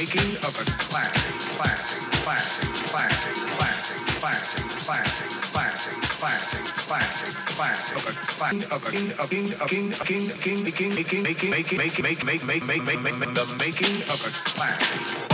making 0.00 0.34
of 0.48 0.56
a 0.56 0.64
classic, 0.80 1.36
classic, 1.60 2.00
classic, 2.24 2.68
classic, 2.88 3.34
classic, 3.58 4.00
classic, 4.16 4.64
classic, 4.80 5.28
classic, 5.52 6.00
classic, 6.16 6.64
classic, 6.88 7.34
classic, 7.52 7.96
of 7.96 8.06
a 8.08 8.12
classic 8.32 8.72
of 8.72 8.86
a 8.86 8.90
king, 8.90 9.12
a 9.12 9.28
king, 9.28 9.52
a 9.52 9.66
king, 9.68 9.92
a 9.92 10.04
king, 10.06 10.30
a 10.30 10.70
king, 10.70 10.92
a 10.96 11.04
king, 11.04 11.22
making, 11.22 11.50
making, 11.50 11.76
making, 11.76 11.76
making, 11.76 12.16
making, 12.16 12.46
making, 12.46 12.66
making, 12.66 13.02
making, 13.02 13.34
the 13.34 13.56
making 13.58 13.96
of 14.08 14.24
a 14.24 14.30
classic. 14.48 15.29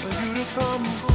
For 0.00 0.08
you 0.24 0.32
to 0.32 0.44
come. 0.54 1.09